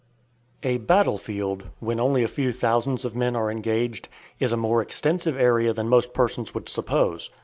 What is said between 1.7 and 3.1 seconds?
when only a few thousands